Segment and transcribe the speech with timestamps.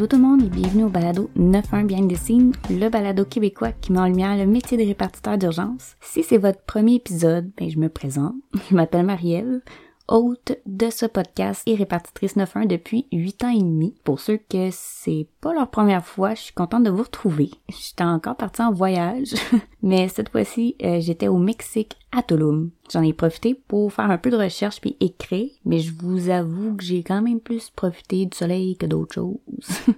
[0.00, 3.92] Allô tout le monde et bienvenue au balado 9-1 Behind the le balado québécois qui
[3.92, 5.94] met en lumière le métier de répartiteur d'urgence.
[6.00, 8.32] Si c'est votre premier épisode, ben je me présente.
[8.70, 9.60] Je m'appelle Marielle
[10.10, 13.94] hôte de ce podcast et répartitrice 9.1 depuis 8 ans et demi.
[14.04, 17.50] Pour ceux que c'est pas leur première fois, je suis contente de vous retrouver.
[17.68, 19.34] J'étais encore partie en voyage,
[19.82, 22.70] mais cette fois-ci, euh, j'étais au Mexique à Tulum.
[22.92, 26.74] J'en ai profité pour faire un peu de recherche puis écrire, mais je vous avoue
[26.76, 29.38] que j'ai quand même plus profité du soleil que d'autres choses.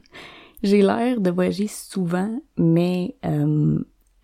[0.63, 3.83] j'ai l'air de voyager souvent, mais euh,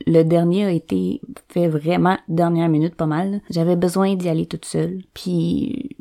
[0.08, 3.42] le dernier a été fait vraiment dernière minute pas mal.
[3.50, 5.02] J'avais besoin d'y aller toute seule.
[5.12, 5.96] Puis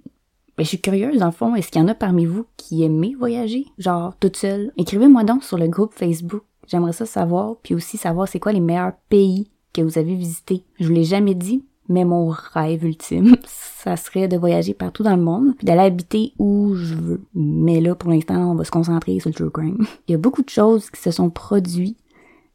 [0.58, 3.16] ben, je suis curieuse, dans fond, est-ce qu'il y en a parmi vous qui aimez
[3.20, 3.66] voyager?
[3.78, 4.72] Genre, toute seule?
[4.78, 6.44] Écrivez-moi donc sur le groupe Facebook.
[6.68, 10.64] J'aimerais ça savoir, puis aussi savoir c'est quoi les meilleurs pays que vous avez visités.
[10.80, 15.16] Je vous l'ai jamais dit, mais mon rêve ultime, ça serait de voyager partout dans
[15.16, 17.22] le monde, puis d'aller habiter où je veux.
[17.36, 19.86] Mais là, pour l'instant, on va se concentrer sur le true crime.
[20.08, 21.98] Il y a beaucoup de choses qui se sont produites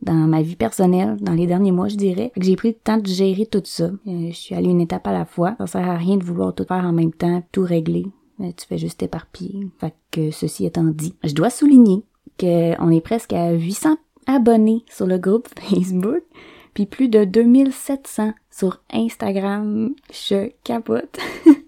[0.02, 2.32] dans ma vie personnelle dans les derniers mois, je dirais.
[2.34, 3.84] que j'ai pris le temps de gérer tout ça.
[3.84, 5.54] Euh, je suis allée une étape à la fois.
[5.58, 8.06] Ça sert à rien de vouloir tout faire en même temps, tout régler.
[8.40, 9.68] Euh, tu fais juste éparpiller.
[9.78, 12.02] Fait que ceci étant dit, je dois souligner
[12.38, 16.22] qu'on est presque à 800 abonnés sur le groupe Facebook,
[16.74, 19.94] puis plus de 2700 sur Instagram.
[20.10, 21.18] Je capote.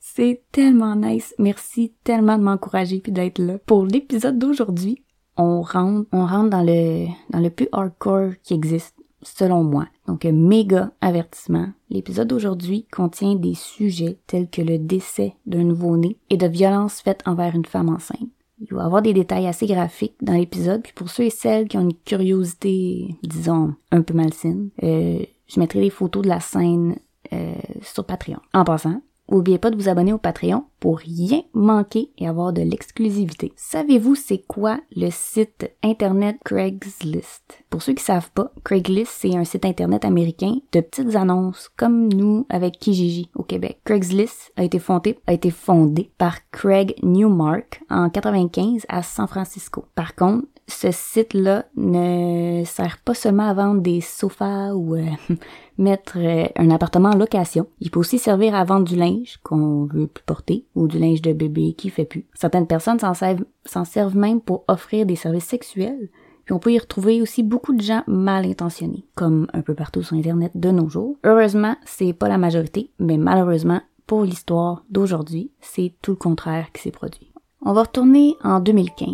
[0.00, 1.34] C'est tellement nice.
[1.38, 3.56] Merci tellement de m'encourager puis d'être là.
[3.64, 5.02] Pour l'épisode d'aujourd'hui,
[5.36, 9.86] on rentre, on rentre dans le, dans le plus hardcore qui existe, selon moi.
[10.06, 11.68] Donc, méga avertissement.
[11.90, 17.22] L'épisode d'aujourd'hui contient des sujets tels que le décès d'un nouveau-né et de violences faites
[17.26, 18.28] envers une femme enceinte.
[18.60, 21.66] Il va y avoir des détails assez graphiques dans l'épisode, puis pour ceux et celles
[21.66, 25.18] qui ont une curiosité, disons, un peu malsaine, euh,
[25.48, 26.96] je mettrai des photos de la scène
[27.32, 28.38] euh, sur Patreon.
[28.54, 32.60] En passant, N'oubliez pas de vous abonner au Patreon pour rien manquer et avoir de
[32.60, 33.52] l'exclusivité.
[33.56, 37.64] Savez-vous c'est quoi le site internet Craigslist?
[37.70, 42.12] Pour ceux qui savent pas, Craigslist c'est un site internet américain de petites annonces comme
[42.12, 43.80] nous avec Kijiji au Québec.
[43.84, 49.86] Craigslist a été fondé, par Craig Newmark en 95 à San Francisco.
[49.94, 55.04] Par contre, ce site-là ne sert pas seulement à vendre des sofas ou euh,
[55.78, 57.66] mettre euh, un appartement en location.
[57.80, 61.22] Il peut aussi servir à vendre du linge qu'on veut plus porter ou du linge
[61.22, 62.26] de bébé qui fait plus.
[62.34, 63.44] Certaines personnes s'en servent,
[63.84, 66.08] servent même pour offrir des services sexuels.
[66.44, 70.02] Puis on peut y retrouver aussi beaucoup de gens mal intentionnés, comme un peu partout
[70.02, 71.16] sur Internet de nos jours.
[71.24, 76.82] Heureusement, c'est pas la majorité, mais malheureusement, pour l'histoire d'aujourd'hui, c'est tout le contraire qui
[76.82, 77.31] s'est produit.
[77.64, 79.08] On va retourner en 2015.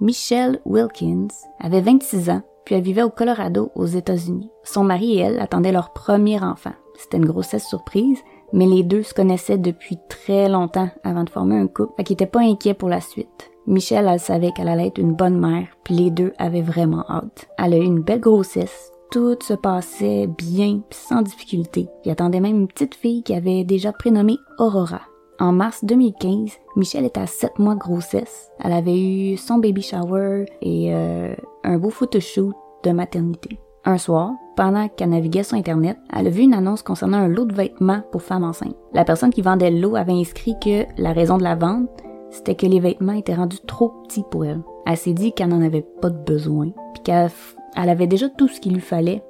[0.00, 1.26] Michelle Wilkins
[1.58, 4.48] avait 26 ans, puis elle vivait au Colorado aux États-Unis.
[4.62, 6.70] Son mari et elle attendaient leur premier enfant.
[6.96, 8.20] C'était une grossesse surprise,
[8.52, 12.14] mais les deux se connaissaient depuis très longtemps avant de former un couple, fait qu'ils
[12.14, 13.50] n'étaient pas inquiets pour la suite.
[13.66, 17.48] Michelle, elle savait qu'elle allait être une bonne mère, puis les deux avaient vraiment hâte.
[17.58, 21.88] Elle a eu une belle grossesse, tout se passait bien, sans difficulté.
[22.04, 25.00] Il attendait même une petite fille qui avait déjà prénommée Aurora.
[25.40, 28.50] En mars 2015, Michelle était à 7 mois de grossesse.
[28.62, 31.34] Elle avait eu son baby shower et euh,
[31.64, 32.52] un beau photoshoot
[32.84, 33.58] de maternité.
[33.86, 37.46] Un soir, pendant qu'elle naviguait sur Internet, elle a vu une annonce concernant un lot
[37.46, 38.76] de vêtements pour femmes enceintes.
[38.92, 41.88] La personne qui vendait le lot avait inscrit que la raison de la vente,
[42.28, 44.60] c'était que les vêtements étaient rendus trop petits pour elle.
[44.84, 47.30] Elle s'est dit qu'elle n'en avait pas de besoin, puis qu'elle
[47.76, 49.22] avait déjà tout ce qu'il lui fallait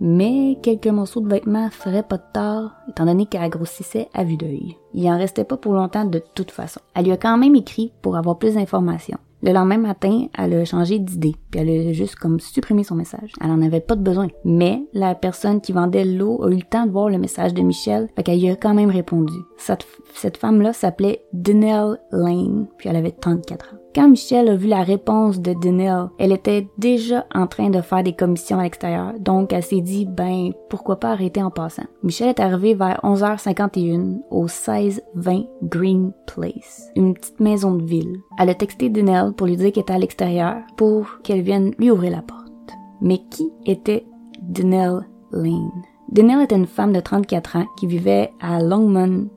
[0.00, 4.36] mais quelques morceaux de vêtements feraient pas de tort, étant donné qu'elle grossissait à vue
[4.36, 4.76] d'œil.
[4.94, 6.80] Il en restait pas pour longtemps de toute façon.
[6.94, 9.18] Elle lui a quand même écrit pour avoir plus d'informations.
[9.42, 13.32] Le lendemain matin, elle a changé d'idée, puis elle a juste comme supprimé son message.
[13.40, 14.28] Elle en avait pas besoin.
[14.44, 17.62] Mais la personne qui vendait l'eau a eu le temps de voir le message de
[17.62, 19.32] Michel, fait qu'elle lui a quand même répondu.
[19.56, 23.78] Cette, femme-là s'appelait Denelle Lane, puis elle avait 34 ans.
[23.92, 28.04] Quand Michelle a vu la réponse de Denelle, elle était déjà en train de faire
[28.04, 31.86] des commissions à l'extérieur, donc elle s'est dit, ben, pourquoi pas arrêter en passant?
[32.04, 38.20] Michelle est arrivée vers 11h51 au 1620 Green Place, une petite maison de ville.
[38.38, 41.90] Elle a texté Denelle pour lui dire qu'elle était à l'extérieur pour qu'elle vienne lui
[41.90, 42.52] ouvrir la porte.
[43.00, 44.06] Mais qui était
[44.40, 45.00] Denelle
[45.32, 45.82] Lane?
[46.12, 49.28] Denelle était une femme de 34 ans qui vivait à Longmont,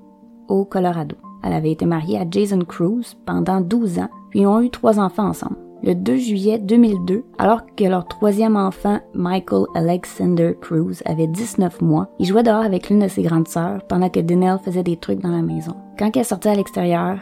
[0.48, 1.16] au Colorado.
[1.44, 5.28] Elle avait été mariée à Jason Cruz pendant 12 ans puis ont eu trois enfants
[5.28, 5.58] ensemble.
[5.84, 12.08] Le 2 juillet 2002, alors que leur troisième enfant, Michael Alexander Cruz, avait 19 mois,
[12.18, 15.20] il jouait dehors avec l'une de ses grandes sœurs pendant que Denelle faisait des trucs
[15.20, 15.76] dans la maison.
[16.00, 17.20] Quand elle sortait à l'extérieur,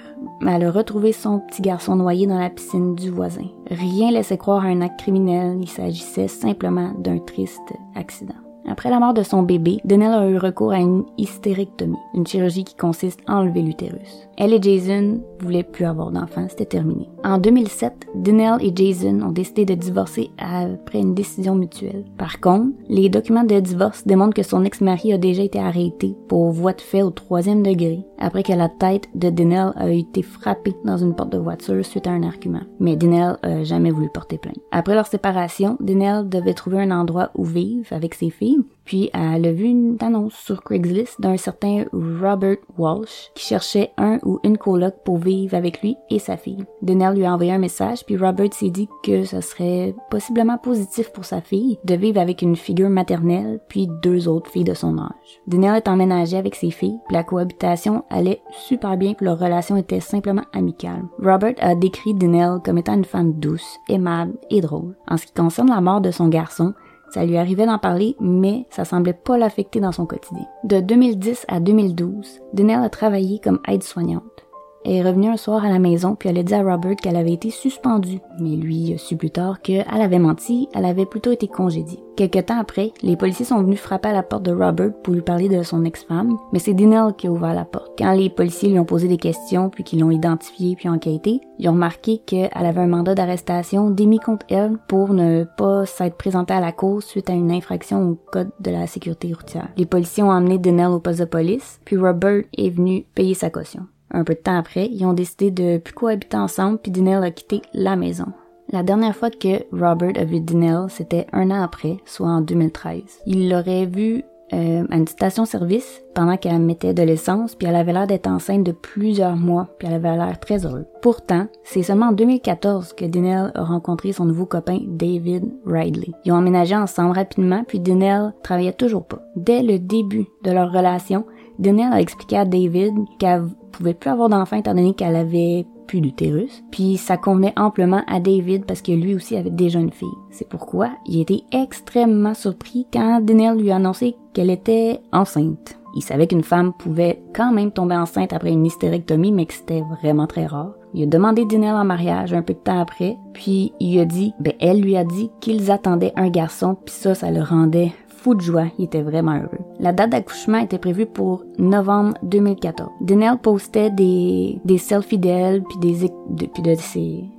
[0.48, 3.48] elle a retrouvé son petit garçon noyé dans la piscine du voisin.
[3.70, 8.41] Rien laissait croire à un acte criminel, il s'agissait simplement d'un triste accident.
[8.68, 12.64] Après la mort de son bébé, Denelle a eu recours à une hystérectomie, une chirurgie
[12.64, 14.28] qui consiste à enlever l'utérus.
[14.38, 17.10] Elle et Jason voulaient plus avoir d'enfants, c'était terminé.
[17.24, 22.06] En 2007, Denelle et Jason ont décidé de divorcer après une décision mutuelle.
[22.18, 26.52] Par contre, les documents de divorce démontrent que son ex-mari a déjà été arrêté pour
[26.52, 30.76] voie de fait au troisième degré après que la tête de Denelle a été frappée
[30.86, 32.62] dans une porte de voiture suite à un argument.
[32.80, 34.60] Mais Denelle a jamais voulu porter plainte.
[34.72, 38.51] Après leur séparation, Denelle devait trouver un endroit où vivre avec ses filles
[38.86, 44.20] puis elle a vu une annonce sur Craigslist d'un certain Robert Walsh qui cherchait un
[44.24, 46.66] ou une coloc pour vivre avec lui et sa fille.
[46.82, 51.12] Denelle lui a envoyé un message, puis Robert s'est dit que ce serait possiblement positif
[51.12, 54.98] pour sa fille de vivre avec une figure maternelle puis deux autres filles de son
[54.98, 55.42] âge.
[55.48, 59.78] Denelle est emménagée avec ses filles, puis la cohabitation allait super bien, puis leur relation
[59.78, 61.04] était simplement amicale.
[61.20, 64.98] Robert a décrit Denelle comme étant une femme douce, aimable et drôle.
[65.08, 66.74] En ce qui concerne la mort de son garçon,
[67.14, 70.46] ça lui arrivait d'en parler, mais ça semblait pas l'affecter dans son quotidien.
[70.64, 74.46] De 2010 à 2012, Denelle a travaillé comme aide-soignante.
[74.84, 77.16] Elle est revenue un soir à la maison puis elle a dit à Robert qu'elle
[77.16, 78.20] avait été suspendue.
[78.40, 82.00] Mais lui a su plus tard qu'elle avait menti, elle avait plutôt été congédiée.
[82.18, 85.22] Quelque temps après, les policiers sont venus frapper à la porte de Robert pour lui
[85.22, 87.94] parler de son ex-femme, mais c'est Dinelle qui a ouvert la porte.
[87.98, 91.70] Quand les policiers lui ont posé des questions puis qu'ils l'ont identifié puis enquêté, ils
[91.70, 96.54] ont remarqué qu'elle avait un mandat d'arrestation démis contre elle pour ne pas s'être présentée
[96.54, 99.70] à la cour suite à une infraction au code de la sécurité routière.
[99.78, 103.50] Les policiers ont emmené Dinelle au poste de police, puis Robert est venu payer sa
[103.50, 103.88] caution.
[104.12, 107.32] Un peu de temps après, ils ont décidé de plus cohabiter ensemble, puis Dinelle a
[107.32, 108.26] quitté la maison.
[108.72, 113.02] La dernière fois que Robert a vu Dinelle, c'était un an après, soit en 2013.
[113.26, 114.24] Il l'aurait vue
[114.54, 118.66] euh, à une station-service pendant qu'elle mettait de l'essence, puis elle avait l'air d'être enceinte
[118.66, 120.86] de plusieurs mois, puis elle avait l'air très heureuse.
[121.02, 126.12] Pourtant, c'est seulement en 2014 que Dinelle a rencontré son nouveau copain David Ridley.
[126.26, 129.22] Ils ont emménagé ensemble rapidement, puis Dinelle travaillait toujours pas.
[129.38, 131.26] Dès le début de leur relation,
[131.62, 136.02] Dinelle a expliqué à David qu'elle pouvait plus avoir d'enfants étant donné qu'elle avait plus
[136.02, 136.64] d'utérus.
[136.72, 140.08] Puis ça convenait amplement à David parce que lui aussi avait déjà une fille.
[140.32, 145.78] C'est pourquoi il était extrêmement surpris quand Dinelle lui a annoncé qu'elle était enceinte.
[145.96, 149.84] Il savait qu'une femme pouvait quand même tomber enceinte après une hystérectomie, mais que c'était
[150.02, 150.74] vraiment très rare.
[150.94, 154.34] Il a demandé Dinelle en mariage un peu de temps après, puis il a dit,
[154.40, 158.36] ben elle lui a dit qu'ils attendaient un garçon, puis ça, ça le rendait fou
[158.36, 159.66] de joie, il était vraiment heureux.
[159.80, 162.90] La date d'accouchement était prévue pour novembre 2014.
[163.02, 166.76] Denelle postait des, selfies d'elle puis des de,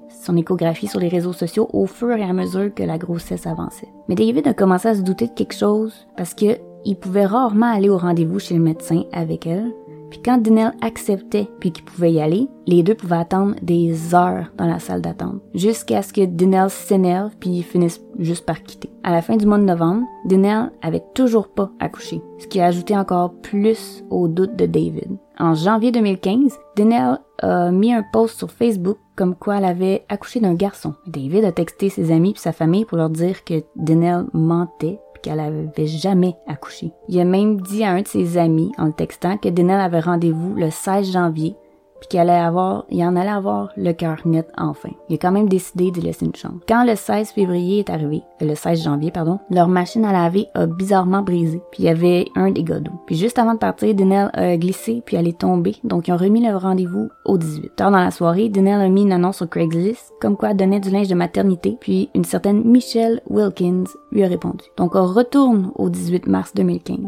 [0.08, 3.88] son échographie sur les réseaux sociaux au fur et à mesure que la grossesse avançait.
[4.08, 7.72] Mais David a commencé à se douter de quelque chose parce que il pouvait rarement
[7.72, 9.72] aller au rendez-vous chez le médecin avec elle
[10.12, 14.52] puis quand Dinelle acceptait puis qu'il pouvait y aller, les deux pouvaient attendre des heures
[14.58, 18.90] dans la salle d'attente, jusqu'à ce que Dinelle s'énerve puis finisse juste par quitter.
[19.04, 22.66] À la fin du mois de novembre, Dinelle avait toujours pas accouché, ce qui a
[22.66, 25.16] ajouté encore plus au doute de David.
[25.38, 30.40] En janvier 2015, Dinelle a mis un post sur Facebook comme quoi elle avait accouché
[30.40, 30.92] d'un garçon.
[31.06, 35.40] David a texté ses amis et sa famille pour leur dire que Dinelle mentait qu'elle
[35.40, 36.92] avait jamais accouché.
[37.08, 40.00] Il a même dit à un de ses amis, en le textant, que Denelle avait
[40.00, 41.56] rendez-vous le 16 janvier
[42.02, 44.88] puis qu'il allait avoir, il en allait avoir le cœur net enfin.
[45.08, 46.60] Il a quand même décidé de laisser une chance.
[46.66, 50.48] Quand le 16 février est arrivé, euh, le 16 janvier, pardon, leur machine à laver
[50.54, 52.90] a bizarrement brisé, puis il y avait un dégât d'eau.
[53.06, 56.16] Puis juste avant de partir, Denelle a glissé, puis elle est tombée, donc ils ont
[56.16, 57.76] remis le rendez-vous au 18.
[57.76, 60.80] Tard dans la soirée, Denelle a mis une annonce sur Craigslist, comme quoi elle donnait
[60.80, 64.64] du linge de maternité, puis une certaine Michelle Wilkins lui a répondu.
[64.76, 66.98] Donc on retourne au 18 mars 2015.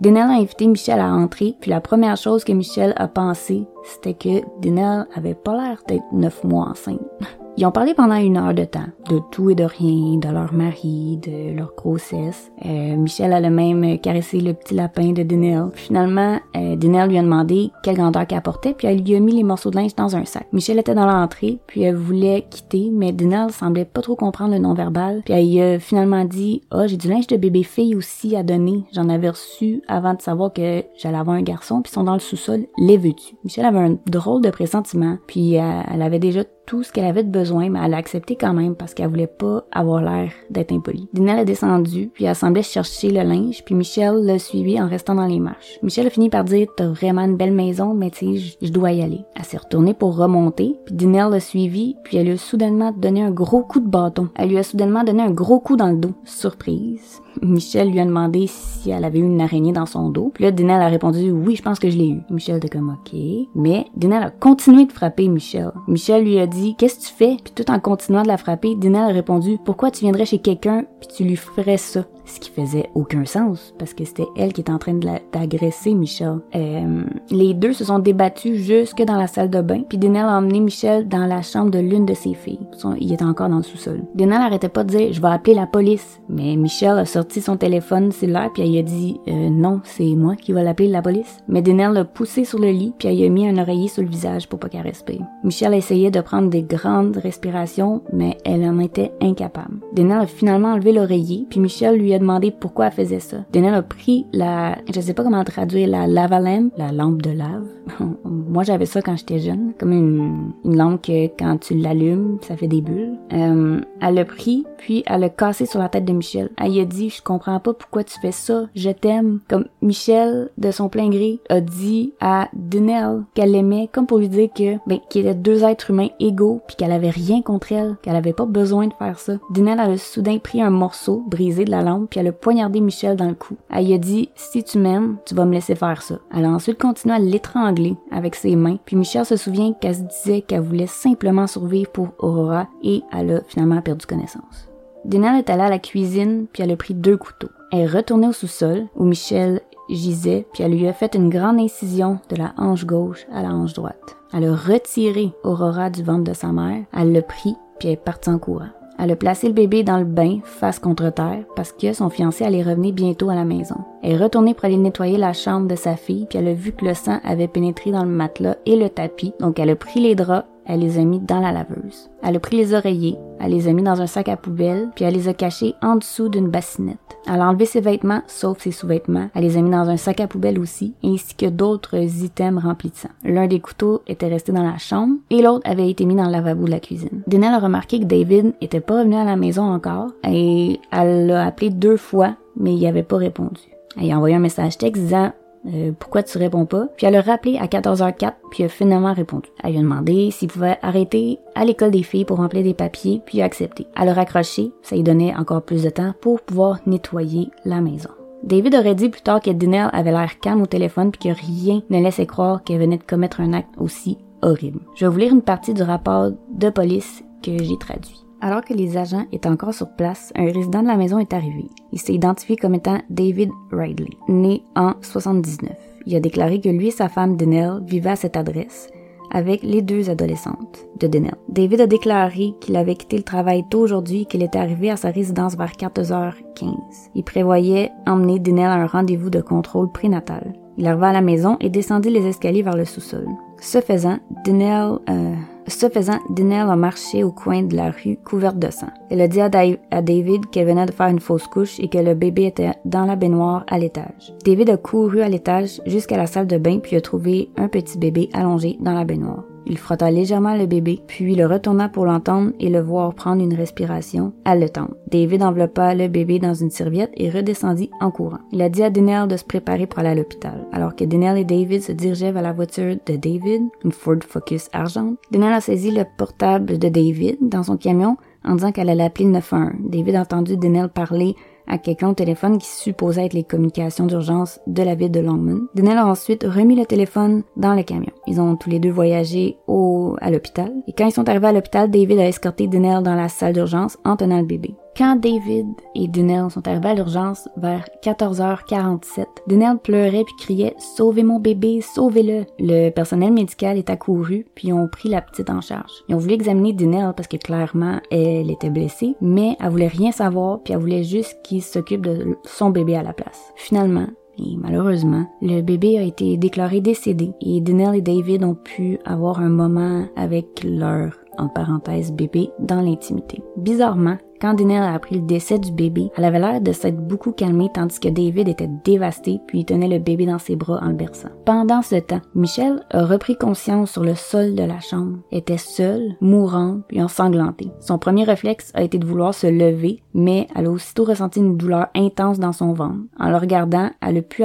[0.00, 4.14] Denelle a invité Michel à entrer, puis la première chose que Michel a pensé, c'était
[4.14, 7.00] que Denelle avait pas l'air d'être neuf mois enceinte.
[7.58, 10.52] Ils ont parlé pendant une heure de temps, de tout et de rien, de leur
[10.52, 12.52] mari, de leur grossesse.
[12.66, 15.70] Euh, Michel a le même caressé le petit lapin de Denelle.
[15.72, 19.32] Finalement, euh, Denelle lui a demandé quelle grandeur qu'elle portait, puis elle lui a mis
[19.32, 20.46] les morceaux de linge dans un sac.
[20.52, 24.58] Michel était dans l'entrée, puis elle voulait quitter, mais Denelle semblait pas trop comprendre le
[24.58, 25.22] non-verbal.
[25.24, 28.84] Puis elle a finalement dit «Ah, oh, j'ai du linge de bébé-fille aussi à donner.
[28.92, 32.12] J'en avais reçu avant de savoir que j'allais avoir un garçon, puis ils sont dans
[32.12, 32.66] le sous-sol.
[32.76, 36.92] Les veux-tu?» Michel avait un drôle de pressentiment, puis euh, elle avait déjà tout ce
[36.92, 40.02] qu'elle avait de besoin, mais elle a accepté quand même parce qu'elle voulait pas avoir
[40.02, 41.08] l'air d'être impolie.
[41.12, 45.14] Dinelle a descendu, puis elle semblait chercher le linge, puis Michel l'a suivi en restant
[45.14, 45.78] dans les marches.
[45.82, 48.92] Michel a fini par dire «T'as vraiment une belle maison, mais tu sais, je dois
[48.92, 52.36] y aller.» Elle s'est retournée pour remonter, puis Dinelle l'a suivi, puis elle lui a
[52.36, 54.28] soudainement donné un gros coup de bâton.
[54.34, 56.14] Elle lui a soudainement donné un gros coup dans le dos.
[56.24, 57.20] Surprise.
[57.42, 60.30] Michel lui a demandé si elle avait eu une araignée dans son dos.
[60.34, 62.20] Puis là, Dinelle a répondu oui, je pense que je l'ai eu.
[62.30, 63.18] Michel était comme ok.
[63.54, 65.72] Mais Dinelle a continué de frapper Michel.
[65.88, 67.36] Michel lui a dit qu'est-ce que tu fais?
[67.42, 70.84] Puis tout en continuant de la frapper, Dinelle a répondu pourquoi tu viendrais chez quelqu'un
[71.00, 72.04] puis tu lui ferais ça?
[72.26, 74.98] Ce qui faisait aucun sens parce que c'était elle qui était en train
[75.32, 76.38] d'agresser Michel.
[76.54, 80.36] Euh, les deux se sont débattus jusque dans la salle de bain, puis Denel a
[80.36, 82.66] emmené Michel dans la chambre de l'une de ses filles.
[83.00, 84.02] il était encore dans le sous-sol.
[84.14, 87.56] Denel arrêtait pas de dire je vais appeler la police, mais Michel a sorti son
[87.56, 91.38] téléphone cellulaire puis elle a dit euh, non, c'est moi qui vais l'appeler la police.
[91.48, 94.08] Mais Denel l'a poussé sur le lit puis elle a mis un oreiller sur le
[94.08, 95.22] visage pour pas qu'elle respire.
[95.44, 99.78] Michel a essayé de prendre des grandes respirations, mais elle en était incapable.
[99.92, 103.38] Denel a finalement enlevé l'oreiller puis Michel lui a demandé pourquoi elle faisait ça.
[103.52, 107.30] Denel a pris la, je sais pas comment traduire la lava lampe, la lampe de
[107.30, 107.66] lave.
[108.24, 112.56] Moi j'avais ça quand j'étais jeune, comme une, une lampe que quand tu l'allumes, ça
[112.56, 113.18] fait des bulles.
[113.32, 116.50] Euh, elle l'a pris puis elle l'a cassé sur la tête de Michel.
[116.58, 119.40] Elle lui a dit je comprends pas pourquoi tu fais ça, je t'aime.
[119.48, 124.28] Comme Michel de son plein gré a dit à Denel qu'elle l'aimait comme pour lui
[124.28, 127.96] dire que ben qu'il était deux êtres humains égaux puis qu'elle avait rien contre elle,
[128.02, 129.34] qu'elle avait pas besoin de faire ça.
[129.50, 133.16] Denel a soudain pris un morceau brisé de la lampe puis elle a poignardé Michel
[133.16, 133.56] dans le cou.
[133.70, 136.18] Elle a dit si tu m'aimes, tu vas me laisser faire ça.
[136.34, 138.78] Elle a ensuite continué à l'étrangler avec ses main.
[138.84, 143.32] Puis Michelle se souvient qu'elle se disait qu'elle voulait simplement survivre pour Aurora et elle
[143.32, 144.68] a finalement perdu connaissance.
[145.04, 147.50] Dina est allée à la cuisine puis elle a pris deux couteaux.
[147.72, 151.60] Elle est retournée au sous-sol où Michelle gisait puis elle lui a fait une grande
[151.60, 154.16] incision de la hanche gauche à la hanche droite.
[154.32, 157.96] Elle a retiré Aurora du ventre de sa mère, elle l'a pris puis elle est
[157.96, 158.70] partie en courant.
[158.98, 162.44] Elle a placé le bébé dans le bain, face contre terre, parce que son fiancé
[162.44, 163.76] allait revenir bientôt à la maison.
[164.02, 166.72] Elle est retournée pour aller nettoyer la chambre de sa fille, puis elle a vu
[166.72, 170.00] que le sang avait pénétré dans le matelas et le tapis, donc elle a pris
[170.00, 172.10] les draps elle les a mis dans la laveuse.
[172.22, 175.04] Elle a pris les oreillers, elle les a mis dans un sac à poubelle, puis
[175.04, 176.98] elle les a cachés en dessous d'une bassinette.
[177.26, 179.28] Elle a enlevé ses vêtements, sauf ses sous-vêtements.
[179.34, 182.90] Elle les a mis dans un sac à poubelle aussi, ainsi que d'autres items remplis
[182.90, 183.08] de sang.
[183.24, 186.32] L'un des couteaux était resté dans la chambre et l'autre avait été mis dans le
[186.32, 187.22] lavabo de la cuisine.
[187.26, 191.46] Denel a remarqué que David était pas revenu à la maison encore et elle l'a
[191.46, 193.60] appelé deux fois, mais il avait pas répondu.
[194.00, 195.32] Elle a envoyé un message texte disant
[195.72, 196.86] euh, pourquoi tu réponds pas?
[196.96, 199.48] Puis elle a rappelé à 14h04, puis a finalement répondu.
[199.62, 203.20] Elle lui a demandé s'il pouvait arrêter à l'école des filles pour remplir des papiers,
[203.24, 203.86] puis a accepté.
[203.96, 208.10] Elle a raccroché, ça lui donnait encore plus de temps pour pouvoir nettoyer la maison.
[208.42, 211.82] David aurait dit plus tard que Dinelle avait l'air calme au téléphone puis que rien
[211.90, 214.80] ne laissait croire qu'elle venait de commettre un acte aussi horrible.
[214.94, 218.25] Je vais vous lire une partie du rapport de police que j'ai traduit.
[218.46, 221.64] Alors que les agents étaient encore sur place, un résident de la maison est arrivé.
[221.90, 225.72] Il s'est identifié comme étant David Ridley, né en 79.
[226.06, 228.88] Il a déclaré que lui et sa femme Denelle vivaient à cette adresse
[229.32, 231.34] avec les deux adolescentes de Denelle.
[231.48, 234.96] David a déclaré qu'il avait quitté le travail tôt aujourd'hui et qu'il était arrivé à
[234.96, 236.76] sa résidence vers 14h15.
[237.16, 240.54] Il prévoyait emmener Denelle à un rendez-vous de contrôle prénatal.
[240.78, 243.26] Il arriva à la maison et descendit les escaliers vers le sous-sol.
[243.60, 245.00] Ce faisant, Denelle...
[245.10, 245.34] Euh,
[245.68, 248.88] ce faisant, Dinelle a marché au coin de la rue couverte de sang.
[249.10, 252.14] Elle a dit à, David qu'elle venait de faire une fausse couche et que le
[252.14, 254.34] bébé était dans la baignoire à l'étage.
[254.44, 257.98] David a couru à l'étage jusqu'à la salle de bain puis a trouvé un petit
[257.98, 259.44] bébé allongé dans la baignoire.
[259.66, 263.54] Il frotta légèrement le bébé, puis le retourna pour l'entendre et le voir prendre une
[263.54, 264.94] respiration haletante.
[265.10, 268.38] David enveloppa le bébé dans une serviette et redescendit en courant.
[268.52, 270.66] Il a dit à Denelle de se préparer pour aller à l'hôpital.
[270.72, 274.68] Alors que Denelle et David se dirigeaient vers la voiture de David, une Ford Focus
[274.72, 279.04] argent, Denelle a saisi le portable de David dans son camion en disant qu'elle allait
[279.04, 279.72] appeler le 911.
[279.90, 281.34] David a entendu Denelle parler
[281.66, 285.66] à quelqu'un au téléphone qui supposait être les communications d'urgence de la ville de Longman.
[285.74, 288.12] Denell a ensuite remis le téléphone dans le camion.
[288.26, 290.72] Ils ont tous les deux voyagé au, à l'hôpital.
[290.86, 293.98] Et quand ils sont arrivés à l'hôpital, David a escorté Denell dans la salle d'urgence
[294.04, 294.74] en tenant le bébé.
[294.96, 301.22] Quand David et Dunell sont arrivés à l'urgence vers 14h47, Dunell pleurait puis criait Sauvez
[301.22, 302.46] mon bébé, sauvez-le.
[302.58, 305.92] Le personnel médical est accouru puis ont pris la petite en charge.
[306.08, 310.12] Ils ont voulu examiner Dunell parce que clairement elle était blessée, mais elle voulait rien
[310.12, 313.52] savoir puis elle voulait juste qu'il s'occupe de son bébé à la place.
[313.54, 314.06] Finalement,
[314.38, 319.40] et malheureusement, le bébé a été déclaré décédé et Dunell et David ont pu avoir
[319.40, 323.42] un moment avec leur en parenthèse bébé dans l'intimité.
[323.58, 327.32] Bizarrement, quand Danielle a appris le décès du bébé, elle avait l'air de s'être beaucoup
[327.32, 330.88] calmée tandis que David était dévasté puis il tenait le bébé dans ses bras en
[330.88, 331.28] le berçant.
[331.44, 336.16] Pendant ce temps, Michelle a repris conscience sur le sol de la chambre, était seule,
[336.20, 337.70] mourante puis ensanglantée.
[337.80, 341.56] Son premier réflexe a été de vouloir se lever, mais elle a aussitôt ressenti une
[341.56, 343.00] douleur intense dans son ventre.
[343.18, 344.42] En le regardant, elle a pu,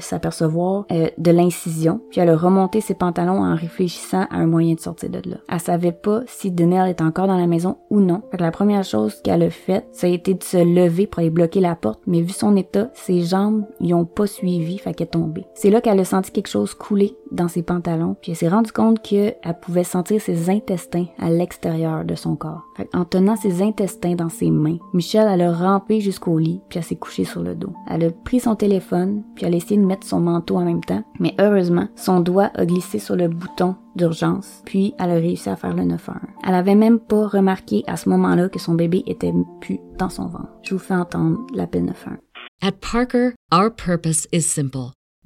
[0.00, 4.74] s'apercevoir euh, de l'incision, puis elle a remonté ses pantalons en réfléchissant à un moyen
[4.74, 5.36] de sortir de là.
[5.48, 8.22] Elle savait pas si Danielle était encore dans la maison ou non.
[8.68, 11.74] Première chose qu'elle a faite, ça a été de se lever pour aller bloquer la
[11.74, 15.46] porte, mais vu son état, ses jambes y ont pas suivi, fait qu'elle est tombée.
[15.54, 18.72] C'est là qu'elle a senti quelque chose couler dans ses pantalons, puis elle s'est rendue
[18.72, 22.62] compte qu'elle pouvait sentir ses intestins à l'extérieur de son corps.
[22.76, 26.78] Fait en tenant ses intestins dans ses mains, Michelle, elle a rampé jusqu'au lit, puis
[26.78, 27.72] elle s'est couchée sur le dos.
[27.88, 30.84] Elle a pris son téléphone, puis elle a essayé de mettre son manteau en même
[30.84, 35.48] temps, mais heureusement, son doigt a glissé sur le bouton d'urgence, puis elle a réussi
[35.48, 36.20] à faire le 911.
[36.46, 40.26] Elle avait même pas remarqué à ce moment-là que son bébé était pu dans son
[40.26, 40.48] ventre.
[40.62, 42.18] Je vous fais entendre l'appel 911.
[42.60, 44.92] At Parker, our purpose is simple.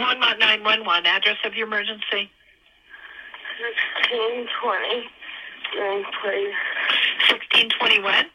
[0.00, 2.30] 911, address of your emergency.
[3.60, 5.04] 1620
[5.76, 6.56] Green, Place.
[7.28, 8.26] 1620 what?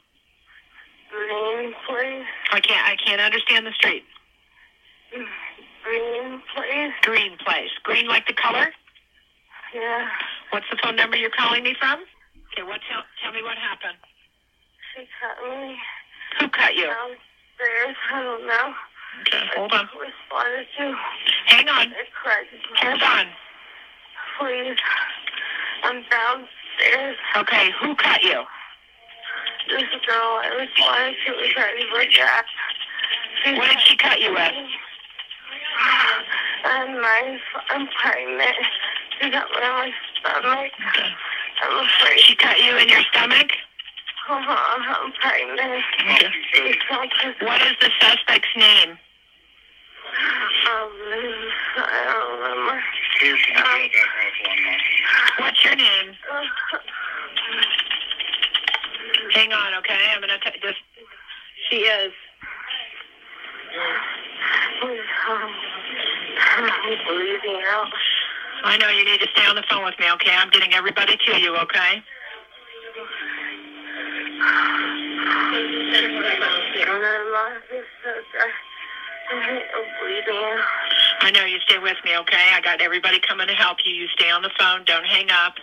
[1.09, 2.25] Green, please.
[2.51, 4.03] I can't, I can't understand the street.
[5.11, 6.93] Green, please.
[7.01, 7.71] Green place.
[7.83, 8.69] Green like the color?
[9.73, 10.07] Yeah.
[10.51, 11.99] What's the phone number you're calling me from?
[12.53, 13.97] Okay, what, tell, tell me what happened.
[14.95, 15.75] She cut me
[16.39, 16.85] Who cut you?
[16.87, 17.95] downstairs.
[18.13, 18.73] I don't know.
[19.21, 19.89] Okay, hold on.
[19.93, 20.95] I responded to.
[21.45, 21.93] Hang on.
[22.81, 23.25] Hold on.
[24.39, 24.77] Please.
[25.83, 27.17] I'm downstairs.
[27.37, 28.43] Okay, who cut you?
[29.69, 32.45] This girl I responded to was ready for Jack.
[33.43, 34.53] She's What did she cut you with?
[36.65, 37.37] And my,
[37.69, 38.55] I'm pregnant.
[39.21, 40.71] She got me on my stomach.
[41.63, 42.19] I'm afraid.
[42.19, 43.51] She cut you in your stomach?
[44.27, 45.83] Come on, I'm pregnant.
[46.01, 46.29] Okay.
[46.53, 47.45] Please don't kiss me.
[47.45, 48.89] What is the suspect's name?
[48.89, 48.97] Um,
[51.77, 52.81] I don't remember.
[55.37, 56.15] What's your name?
[59.33, 59.99] Hang on, okay?
[60.15, 60.79] I'm gonna t- just.
[61.69, 62.11] She is.
[64.81, 64.97] I'm
[67.07, 67.91] bleeding out.
[68.63, 70.31] I know you need to stay on the phone with me, okay?
[70.35, 72.01] I'm getting everybody to you, okay?
[81.21, 82.51] I know you stay with me, okay?
[82.53, 83.93] I got everybody coming to help you.
[83.93, 84.85] You stay on the phone.
[84.85, 85.55] Don't hang up.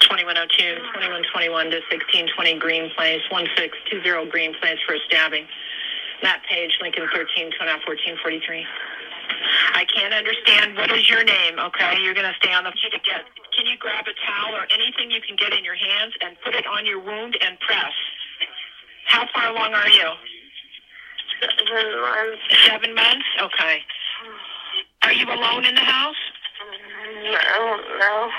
[0.00, 5.46] 2102, 2121 to 1620 Green Place, 1620 Green Place for a stabbing.
[6.22, 8.66] Matt Page, Lincoln 13, 1443.
[9.74, 10.76] I can't understand.
[10.76, 11.58] What is your name?
[11.58, 12.70] Okay, you're going to stay on the.
[12.70, 13.24] To get,
[13.56, 16.54] can you grab a towel or anything you can get in your hands and put
[16.54, 17.92] it on your wound and press?
[19.06, 20.08] How far along are you?
[21.40, 22.42] Seven months.
[22.66, 23.26] Seven months.
[23.40, 23.82] Okay.
[25.04, 26.16] Are you alone in the house?
[27.24, 28.32] No, don't.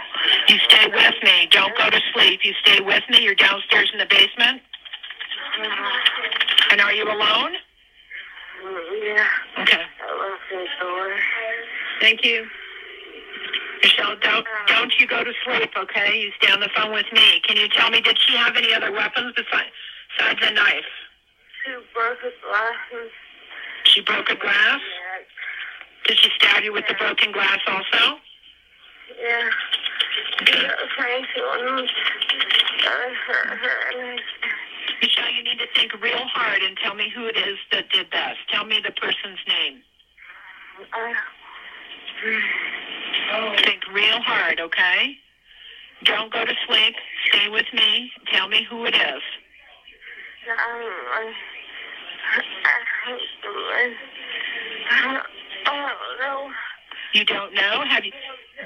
[0.47, 1.47] You stay with me.
[1.51, 2.39] Don't go to sleep.
[2.43, 3.23] You stay with me.
[3.23, 4.61] You're downstairs in the basement.
[6.71, 7.53] And are you alone?
[8.63, 9.03] Mm-hmm.
[9.03, 9.63] Yeah.
[9.63, 9.83] Okay.
[9.83, 11.15] I left the door.
[11.99, 12.47] Thank you.
[13.81, 16.17] Michelle, don't don't you go to sleep, okay?
[16.17, 17.41] You stay on the phone with me.
[17.45, 19.67] Can you tell me did she have any other weapons besides,
[20.17, 20.91] besides a knife?
[21.65, 23.09] She broke a glass.
[23.83, 24.79] She broke a glass.
[26.05, 28.19] Did she stab you with the broken glass also?
[29.21, 29.49] Yeah.
[30.41, 30.65] Okay.
[30.65, 31.87] I was trying to
[32.85, 34.19] I hurt her and
[35.03, 38.07] Michelle, you need to think real hard and tell me who it is that did
[38.09, 38.37] this.
[38.49, 39.83] Tell me the person's name.
[40.93, 41.13] I,
[43.65, 45.17] Think real hard, okay?
[46.05, 46.95] Don't go to sleep.
[47.27, 48.13] Stay with me.
[48.31, 49.21] Tell me who it is.
[57.13, 57.83] You don't know?
[57.89, 58.13] Have you?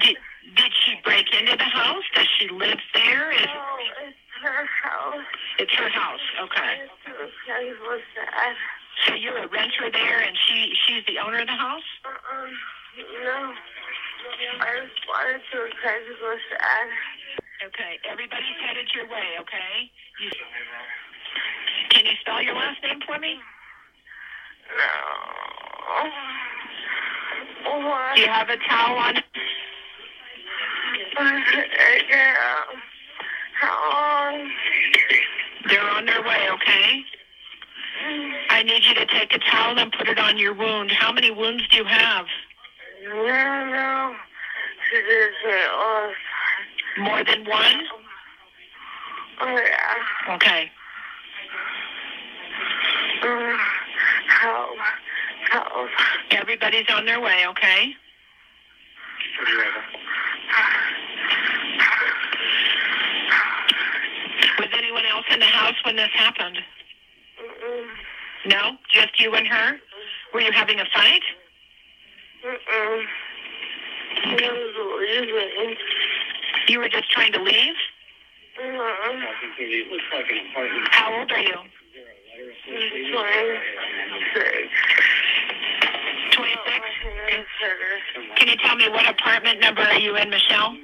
[0.00, 0.16] Did
[0.54, 2.04] did she break into the house?
[2.14, 3.32] Does she live there?
[3.32, 4.07] Is
[4.42, 5.24] her house.
[5.58, 6.20] it's her house?
[6.42, 6.86] Okay.
[7.08, 8.54] Okay was that.
[9.06, 11.86] So you're a renter there, and she she's the owner of the house.
[12.04, 12.46] Uh-uh.
[13.24, 13.54] No.
[14.60, 16.88] I just wanted to because it was sad.
[17.66, 17.98] Okay.
[18.10, 19.38] Everybody's headed your way.
[19.40, 19.90] Okay.
[20.20, 20.30] You,
[21.90, 23.38] can you spell your last name for me?
[24.76, 24.94] No.
[27.88, 28.16] What?
[28.16, 29.14] Do you have a towel on?
[32.08, 32.87] Yeah.
[33.62, 34.50] Um,
[35.68, 37.04] They're on their way, okay?
[38.06, 38.32] Mm.
[38.50, 40.90] I need you to take a towel and put it on your wound.
[40.90, 42.26] How many wounds do you have?
[43.04, 44.14] No, no.
[46.98, 47.82] More than one?
[49.40, 50.34] Oh, yeah.
[50.34, 50.70] Okay.
[53.22, 53.58] Um,
[54.28, 54.76] help.
[55.50, 55.90] Help.
[56.30, 57.94] Everybody's on their way, okay?
[59.46, 60.07] Yeah.
[65.38, 66.58] In the house when this happened?
[67.38, 67.86] Mm-mm.
[68.50, 68.76] No?
[68.92, 69.76] Just you and her?
[70.34, 71.22] Were you having a fight?
[72.44, 73.04] Mm-mm.
[74.24, 75.76] I was leaving.
[76.66, 77.74] You were just trying to leave?
[78.60, 79.22] Mm-mm.
[80.90, 81.54] How old are you?
[86.32, 86.82] Twenty-six.
[87.54, 88.34] 26?
[88.36, 90.76] Can you tell me what apartment number are you in, Michelle?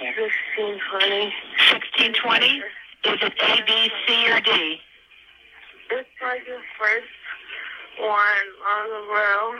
[0.00, 1.32] Sixteen, twenty.
[1.70, 2.62] 1620?
[3.04, 4.76] Is it A, B, C, or D?
[5.90, 7.12] It's like the first
[7.98, 9.54] one on the row.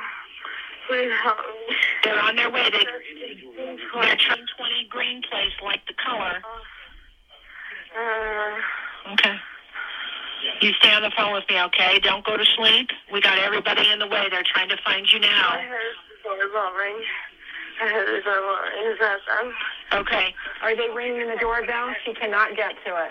[1.23, 1.77] Help me.
[2.05, 2.65] They're on their way.
[2.71, 4.17] They, they're twenty.
[4.17, 6.43] trying 20 green place, like the color.
[7.97, 9.37] Uh, Okay.
[10.61, 11.99] You stay on the phone with me, okay?
[12.01, 12.89] Don't go to sleep.
[13.13, 14.27] We got everybody in the way.
[14.31, 15.51] They're trying to find you I now.
[15.59, 16.97] heard the doorbell ring.
[17.83, 18.93] I heard the doorbell ring.
[18.93, 19.53] Is that them?
[20.01, 20.35] Okay.
[20.63, 21.95] Are they ringing the doorbell?
[22.05, 23.11] She cannot get to it.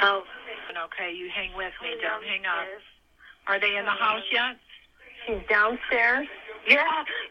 [0.00, 0.24] Help.
[0.84, 1.90] Okay, you hang with me.
[2.00, 2.66] Don't hang up.
[3.48, 4.56] Are they in the house yet?
[5.26, 6.26] She's downstairs.
[6.68, 6.84] Yeah,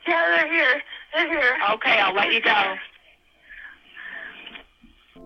[0.08, 0.82] yeah, they're here.
[1.14, 1.58] They're here.
[1.74, 2.78] Okay, I'll let you go.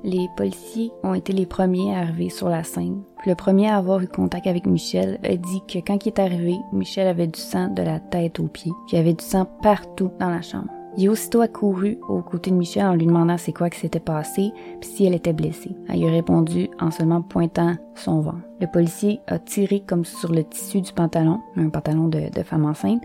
[0.04, 3.04] Les policiers ont été les premiers à arriver sur la scène.
[3.26, 6.56] Le premier à avoir eu contact avec Michel a dit que quand il est arrivé,
[6.74, 9.46] Michel avait du sang de la tête aux pieds, puis il y avait du sang
[9.62, 10.72] partout dans la chambre.
[10.98, 14.00] Il est aussitôt accouru aux côtés de Michel en lui demandant c'est quoi qui s'était
[14.00, 14.52] passé,
[14.82, 15.76] puis si elle était blessée.
[15.88, 18.42] Elle lui a répondu en seulement pointant son ventre.
[18.60, 23.02] Le policier a tiré comme sur le tissu du pantalon, un pantalon de, femme enceinte,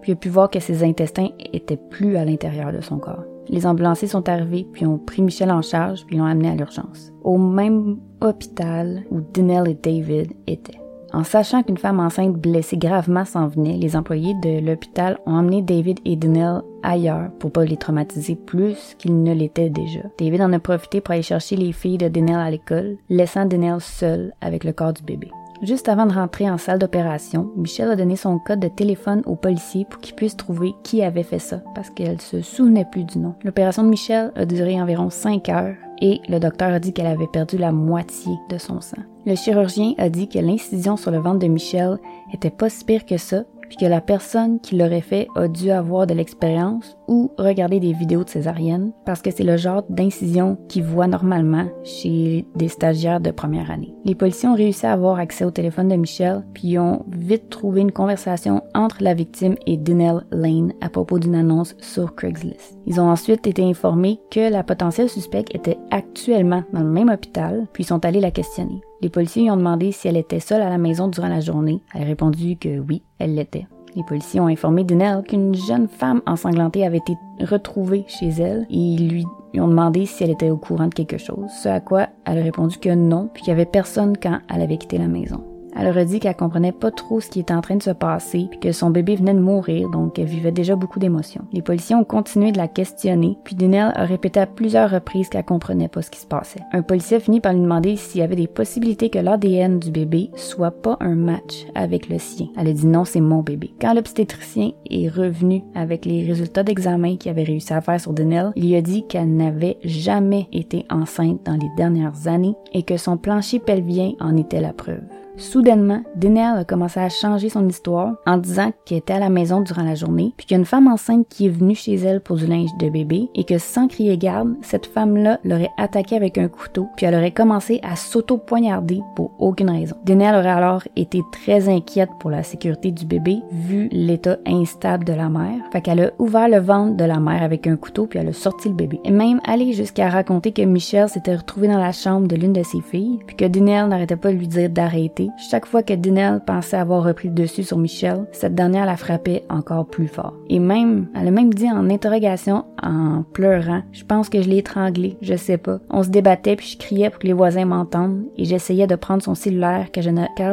[0.00, 3.24] puis a pu voir que ses intestins étaient plus à l'intérieur de son corps.
[3.48, 7.12] Les ambulanciers sont arrivés, puis ont pris Michel en charge, puis l'ont amené à l'urgence.
[7.22, 10.80] Au même hôpital où Dinell et David étaient.
[11.12, 15.62] En sachant qu'une femme enceinte blessée gravement s'en venait, les employés de l'hôpital ont emmené
[15.62, 20.00] David et Dinell ailleurs pour pas les traumatiser plus qu'ils ne l'étaient déjà.
[20.18, 23.80] David en a profité pour aller chercher les filles de Dinell à l'école, laissant Dinell
[23.80, 25.30] seul avec le corps du bébé.
[25.62, 29.34] Juste avant de rentrer en salle d'opération, Michelle a donné son code de téléphone au
[29.34, 33.18] policier pour qu'il puisse trouver qui avait fait ça, parce qu'elle se souvenait plus du
[33.18, 33.34] nom.
[33.42, 37.26] L'opération de Michelle a duré environ 5 heures et le docteur a dit qu'elle avait
[37.26, 38.98] perdu la moitié de son sang.
[39.26, 41.98] Le chirurgien a dit que l'incision sur le ventre de Michelle
[42.32, 45.70] était pas si pire que ça, puis que la personne qui l'aurait fait a dû
[45.70, 50.58] avoir de l'expérience ou regarder des vidéos de césarienne, parce que c'est le genre d'incision
[50.68, 53.94] qu'ils voient normalement chez des stagiaires de première année.
[54.04, 57.80] Les policiers ont réussi à avoir accès au téléphone de Michelle, puis ont vite trouvé
[57.80, 62.78] une conversation entre la victime et Dinell Lane à propos d'une annonce sur Craigslist.
[62.86, 67.66] Ils ont ensuite été informés que la potentielle suspecte était actuellement dans le même hôpital,
[67.72, 68.80] puis sont allés la questionner.
[69.00, 71.80] Les policiers lui ont demandé si elle était seule à la maison durant la journée.
[71.94, 73.66] Elle a répondu que oui, elle l'était.
[73.94, 78.96] Les policiers ont informé Dinell qu'une jeune femme ensanglantée avait été retrouvée chez elle et
[78.98, 81.50] lui ont demandé si elle était au courant de quelque chose.
[81.62, 84.62] Ce à quoi elle a répondu que non, puis qu'il y avait personne quand elle
[84.62, 85.42] avait quitté la maison.
[85.78, 87.90] Elle leur a dit qu'elle comprenait pas trop ce qui était en train de se
[87.90, 91.44] passer, puis que son bébé venait de mourir, donc elle vivait déjà beaucoup d'émotions.
[91.52, 95.44] Les policiers ont continué de la questionner, puis Dinell a répété à plusieurs reprises qu'elle
[95.44, 96.60] comprenait pas ce qui se passait.
[96.72, 99.92] Un policier a fini par lui demander s'il y avait des possibilités que l'ADN du
[99.92, 102.48] bébé soit pas un match avec le sien.
[102.58, 103.72] Elle a dit non, c'est mon bébé.
[103.80, 108.50] Quand l'obstétricien est revenu avec les résultats d'examen qu'il avait réussi à faire sur Dinell,
[108.56, 112.96] il lui a dit qu'elle n'avait jamais été enceinte dans les dernières années et que
[112.96, 115.02] son plancher pelvien en était la preuve.
[115.38, 119.60] Soudainement, Dinell a commencé à changer son histoire en disant qu'elle était à la maison
[119.60, 122.46] durant la journée, puis qu'il une femme enceinte qui est venue chez elle pour du
[122.46, 126.88] linge de bébé et que sans crier garde, cette femme-là l'aurait attaquée avec un couteau,
[126.96, 129.94] puis elle aurait commencé à s'auto-poignarder pour aucune raison.
[130.04, 135.12] Dinell aurait alors été très inquiète pour la sécurité du bébé vu l'état instable de
[135.12, 138.18] la mère, fait qu'elle a ouvert le ventre de la mère avec un couteau puis
[138.18, 139.00] elle a sorti le bébé.
[139.04, 142.64] Et même allé jusqu'à raconter que Michelle s'était retrouvée dans la chambre de l'une de
[142.64, 146.40] ses filles, puis que Dinell n'arrêtait pas de lui dire d'arrêter chaque fois que Dinell
[146.46, 150.34] pensait avoir repris le dessus sur Michelle, cette dernière la frappait encore plus fort.
[150.48, 154.58] Et même, elle a même dit en interrogation, en pleurant, je pense que je l'ai
[154.58, 155.78] étranglé, je sais pas.
[155.90, 159.22] On se débattait puis je criais pour que les voisins m'entendent et j'essayais de prendre
[159.22, 160.02] son cellulaire car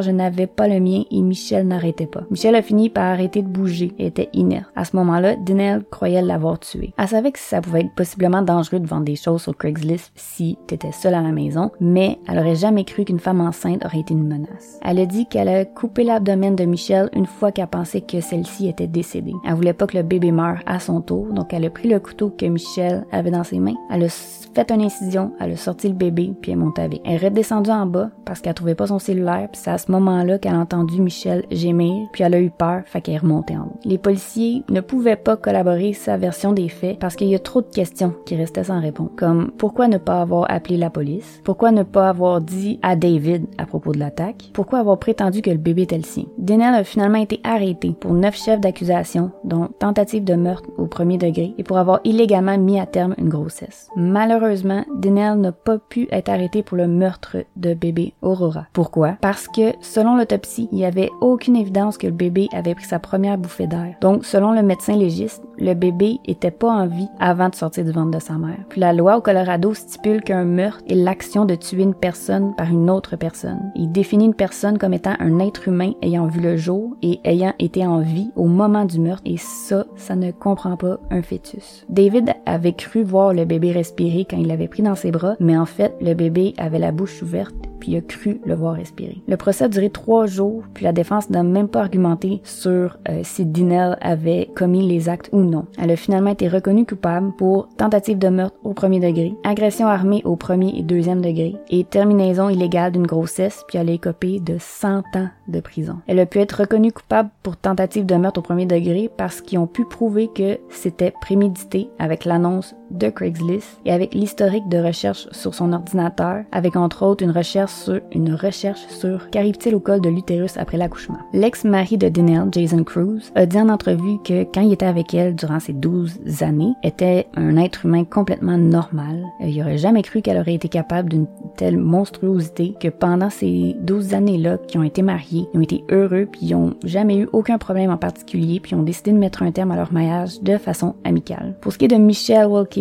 [0.02, 2.24] je, n'avais pas le mien et Michel n'arrêtait pas.
[2.32, 4.72] Michel a fini par arrêter de bouger et était inerte.
[4.76, 6.94] À ce moment-là, Dinell croyait l'avoir tué.
[6.98, 10.58] Elle savait que ça pouvait être possiblement dangereux de vendre des choses sur Craigslist si
[10.68, 14.14] t'étais seule à la maison, mais elle aurait jamais cru qu'une femme enceinte aurait été
[14.14, 14.65] une menace.
[14.82, 18.68] Elle a dit qu'elle a coupé l'abdomen de Michelle une fois qu'elle pensait que celle-ci
[18.68, 19.34] était décédée.
[19.46, 22.00] Elle voulait pas que le bébé meure à son tour, donc elle a pris le
[22.00, 25.88] couteau que Michelle avait dans ses mains, elle a fait une incision, elle a sorti
[25.88, 27.02] le bébé, puis elle est avec.
[27.04, 29.92] Elle est redescendue en bas parce qu'elle trouvait pas son cellulaire, puis c'est à ce
[29.92, 33.58] moment-là qu'elle a entendu Michelle gémir, puis elle a eu peur, fait qu'elle est remontée
[33.58, 33.80] en haut.
[33.84, 37.62] Les policiers ne pouvaient pas collaborer sa version des faits parce qu'il y a trop
[37.62, 41.72] de questions qui restaient sans réponse, comme pourquoi ne pas avoir appelé la police, pourquoi
[41.72, 45.58] ne pas avoir dit à David à propos de l'attaque, pourquoi avoir prétendu que le
[45.58, 46.24] bébé était le sien.
[46.38, 51.18] Denel a finalement été arrêté pour neuf chefs d'accusation, dont tentative de meurtre au premier
[51.18, 53.90] degré et pour avoir illégalement mis à terme une grossesse.
[53.98, 58.68] Malheureusement, Denel n'a pas pu être arrêté pour le meurtre de bébé Aurora.
[58.72, 59.18] Pourquoi?
[59.20, 63.00] Parce que, selon l'autopsie, il n'y avait aucune évidence que le bébé avait pris sa
[63.00, 63.96] première bouffée d'air.
[64.00, 67.92] Donc, selon le médecin légiste, le bébé était pas en vie avant de sortir du
[67.92, 68.64] ventre de sa mère.
[68.70, 72.70] Puis la loi au Colorado stipule qu'un meurtre est l'action de tuer une personne par
[72.70, 73.60] une autre personne.
[73.76, 74.45] Il définit une personne
[74.80, 78.46] comme étant un être humain ayant vu le jour et ayant été en vie au
[78.46, 81.86] moment du meurtre et ça, ça ne comprend pas un fœtus.
[81.90, 85.58] David avait cru voir le bébé respirer quand il l'avait pris dans ses bras, mais
[85.58, 89.22] en fait, le bébé avait la bouche ouverte puis il a cru le voir respirer.
[89.28, 93.22] Le procès a duré trois jours, puis la défense n'a même pas argumenté sur euh,
[93.24, 95.66] si Dinell avait commis les actes ou non.
[95.78, 100.22] Elle a finalement été reconnue coupable pour tentative de meurtre au premier degré, agression armée
[100.26, 104.58] au premier et deuxième degré, et terminaison illégale d'une grossesse, puis elle a écopé de
[104.60, 105.98] 100 ans de prison.
[106.08, 109.60] Elle a pu être reconnue coupable pour tentative de meurtre au premier degré parce qu'ils
[109.60, 115.28] ont pu prouver que c'était prémédité avec l'annonce de Craigslist et avec l'historique de recherche
[115.32, 120.02] sur son ordinateur, avec entre autres une recherche sur une recherche sur qu'arrive-t-il au col
[120.02, 121.18] de l'utérus après l'accouchement.
[121.34, 125.36] L'ex-mari de Dinell, Jason Cruz, a dit en entrevue que quand il était avec elle
[125.36, 129.26] durant ces 12 années, était un être humain complètement normal.
[129.42, 134.14] Il aurait jamais cru qu'elle aurait été capable d'une telle monstruosité que pendant ces 12
[134.14, 137.58] années-là qui ont été mariés, ils ont été heureux puis ils ont jamais eu aucun
[137.58, 140.96] problème en particulier puis ont décidé de mettre un terme à leur mariage de façon
[141.04, 141.56] amicale.
[141.62, 142.75] Pour ce qui est de Michelle Wilkins,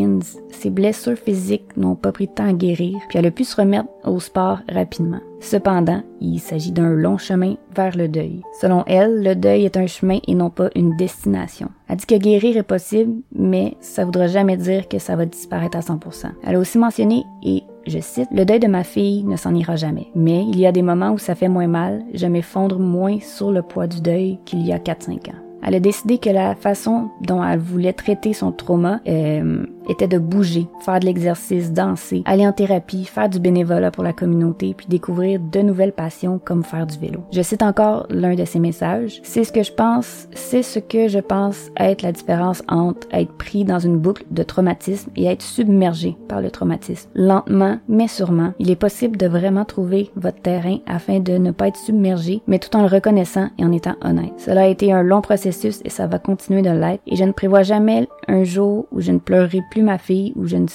[0.51, 3.57] ses blessures physiques n'ont pas pris de temps à guérir puis elle a pu se
[3.57, 5.21] remettre au sport rapidement.
[5.41, 8.41] Cependant, il s'agit d'un long chemin vers le deuil.
[8.61, 11.69] Selon elle, le deuil est un chemin et non pas une destination.
[11.89, 15.77] Elle dit que guérir est possible, mais ça voudra jamais dire que ça va disparaître
[15.77, 16.29] à 100%.
[16.47, 19.77] Elle a aussi mentionné, et je cite, Le deuil de ma fille ne s'en ira
[19.77, 20.09] jamais.
[20.15, 23.53] Mais il y a des moments où ça fait moins mal, je m'effondre moins sur
[23.53, 25.45] le poids du deuil qu'il y a 4-5 ans.
[25.67, 30.19] Elle a décidé que la façon dont elle voulait traiter son trauma euh, était de
[30.19, 34.87] bouger, faire de l'exercice, danser, aller en thérapie, faire du bénévolat pour la communauté, puis
[34.89, 37.21] découvrir de nouvelles passions comme faire du vélo.
[37.33, 39.21] Je cite encore l'un de ses messages.
[39.23, 43.33] C'est ce que je pense, c'est ce que je pense être la différence entre être
[43.33, 47.09] pris dans une boucle de traumatisme et être submergé par le traumatisme.
[47.15, 51.69] Lentement, mais sûrement, il est possible de vraiment trouver votre terrain afin de ne pas
[51.69, 54.33] être submergé, mais tout en le reconnaissant et en étant honnête.
[54.39, 57.33] Cela a été un long processus et ça va continuer de l'être et je ne
[57.33, 60.67] prévois jamais un jour où je ne pleurerai plus ma fille ou je ne,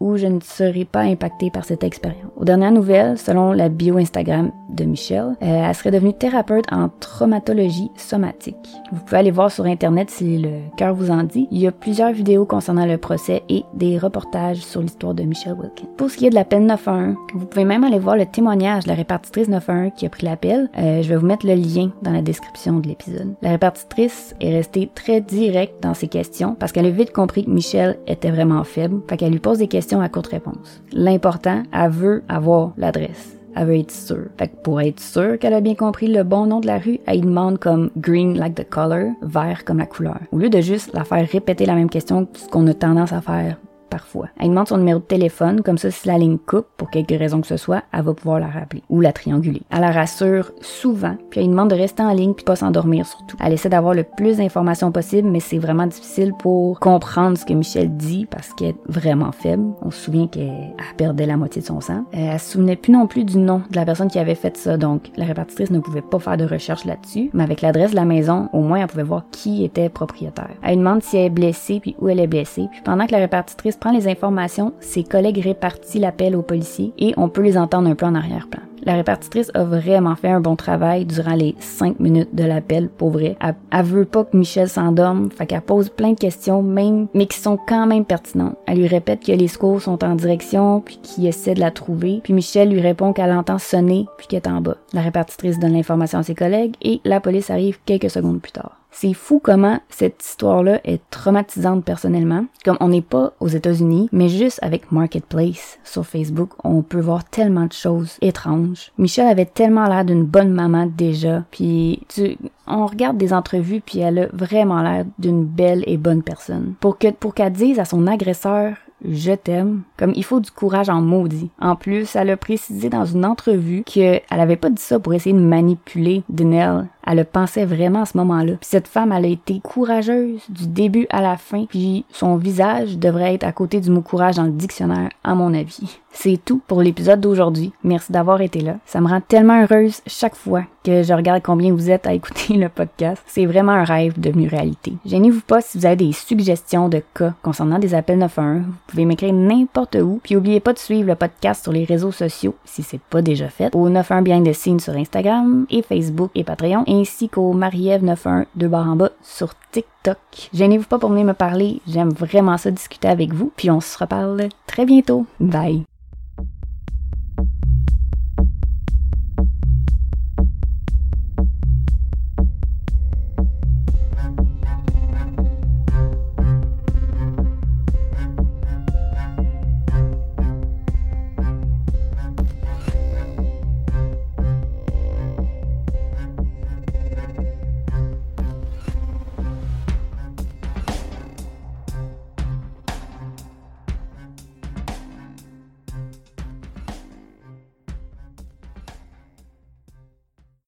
[0.00, 2.30] où, je ne serai pas impactée par cette expérience.
[2.36, 6.88] Aux dernières nouvelles, selon la bio Instagram de Michelle, euh, elle serait devenue thérapeute en
[7.00, 8.56] traumatologie somatique.
[8.92, 11.48] Vous pouvez aller voir sur Internet si le cœur vous en dit.
[11.50, 15.54] Il y a plusieurs vidéos concernant le procès et des reportages sur l'histoire de Michelle
[15.54, 15.88] Wilkins.
[15.96, 18.84] Pour ce qui est de la peine 911, vous pouvez même aller voir le témoignage
[18.84, 20.70] de la répartitrice 911 qui a pris l'appel.
[20.78, 23.34] Euh, je vais vous mettre le lien dans la description de l'épisode.
[23.42, 27.50] La répartitrice est restée très directe dans ses questions parce qu'elle a vite compris que
[27.50, 30.82] Michelle était vraiment faible, fait qu'elle lui pose des questions à courte réponse.
[30.92, 33.35] L'important, elle veut avoir l'adresse.
[33.56, 34.26] Elle être sûre.
[34.38, 37.00] Fait que pour être sûre qu'elle a bien compris le bon nom de la rue,
[37.06, 40.18] elle demande comme green like the color, vert comme la couleur.
[40.30, 43.22] Au lieu de juste la faire répéter la même question, ce qu'on a tendance à
[43.22, 43.56] faire
[43.88, 44.28] parfois.
[44.38, 47.40] Elle demande son numéro de téléphone, comme ça, si la ligne coupe, pour quelque raison
[47.40, 49.62] que ce soit, elle va pouvoir la rappeler ou la trianguler.
[49.70, 53.36] Elle la rassure souvent, puis elle demande de rester en ligne puis pas s'endormir surtout.
[53.40, 57.52] Elle essaie d'avoir le plus d'informations possible, mais c'est vraiment difficile pour comprendre ce que
[57.52, 59.64] Michel dit parce qu'elle est vraiment faible.
[59.82, 62.04] On se souvient qu'elle perdait la moitié de son sang.
[62.14, 64.56] Euh, elle se souvenait plus non plus du nom de la personne qui avait fait
[64.56, 67.96] ça, donc la répartitrice ne pouvait pas faire de recherche là-dessus, mais avec l'adresse de
[67.96, 70.50] la maison, au moins elle pouvait voir qui était propriétaire.
[70.62, 73.18] Elle demande si elle est blessée puis où elle est blessée, puis pendant que la
[73.18, 77.88] répartitrice prend les informations, ses collègues répartissent l'appel aux policiers et on peut les entendre
[77.88, 78.62] un peu en arrière-plan.
[78.86, 83.10] La répartitrice a vraiment fait un bon travail durant les cinq minutes de l'appel, pour
[83.10, 83.36] vrai.
[83.40, 87.40] Elle, veut pas que Michel s'endorme, fait qu'elle pose plein de questions, même, mais qui
[87.40, 88.56] sont quand même pertinentes.
[88.66, 92.20] Elle lui répète que les secours sont en direction, puis qu'il essaie de la trouver.
[92.22, 94.76] Puis Michel lui répond qu'elle entend sonner, puis qu'elle est en bas.
[94.92, 98.76] La répartitrice donne l'information à ses collègues et la police arrive quelques secondes plus tard.
[98.98, 102.46] C'est fou comment cette histoire-là est traumatisante personnellement.
[102.64, 107.22] Comme on n'est pas aux États-Unis, mais juste avec Marketplace sur Facebook, on peut voir
[107.28, 108.75] tellement de choses étranges.
[108.98, 112.36] Michelle avait tellement l'air d'une bonne maman déjà, puis tu,
[112.66, 116.74] on regarde des entrevues puis elle a vraiment l'air d'une belle et bonne personne.
[116.80, 119.82] Pour que pour qu'elle dise à son agresseur je t'aime.
[119.96, 121.50] Comme il faut du courage en maudit.
[121.60, 125.34] En plus, elle a précisé dans une entrevue qu'elle avait pas dit ça pour essayer
[125.34, 126.86] de manipuler Denelle.
[127.06, 128.54] Elle le pensait vraiment à ce moment-là.
[128.54, 131.64] Puis cette femme, elle a été courageuse du début à la fin.
[131.66, 135.54] Puis son visage devrait être à côté du mot courage dans le dictionnaire, à mon
[135.54, 135.98] avis.
[136.18, 137.72] C'est tout pour l'épisode d'aujourd'hui.
[137.84, 138.76] Merci d'avoir été là.
[138.86, 142.54] Ça me rend tellement heureuse chaque fois que je regarde combien vous êtes à écouter
[142.56, 143.22] le podcast.
[143.26, 144.94] C'est vraiment un rêve devenu réalité.
[145.04, 148.62] Gênez-vous pas si vous avez des suggestions de cas concernant des appels 911.
[148.64, 150.18] Vous pouvez m'écrire n'importe où.
[150.22, 153.48] Puis n'oubliez pas de suivre le podcast sur les réseaux sociaux si c'est pas déjà
[153.48, 153.74] fait.
[153.74, 158.46] Au 91 Behind the Scenes sur Instagram et Facebook et Patreon ainsi qu'au Marie-Ève 91
[158.54, 160.18] de barre en bas sur TikTok.
[160.52, 161.80] Gênez-vous pas pour venir me parler.
[161.86, 163.52] J'aime vraiment ça discuter avec vous.
[163.56, 165.26] Puis on se reparle très bientôt.
[165.40, 165.84] Bye.